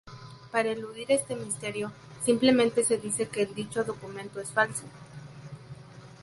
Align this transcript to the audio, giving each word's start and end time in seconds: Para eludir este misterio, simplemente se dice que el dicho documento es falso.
Para 0.51 0.71
eludir 0.71 1.05
este 1.11 1.35
misterio, 1.35 1.91
simplemente 2.25 2.83
se 2.83 2.97
dice 2.97 3.27
que 3.27 3.43
el 3.43 3.53
dicho 3.53 3.83
documento 3.83 4.39
es 4.41 4.49
falso. 4.49 4.85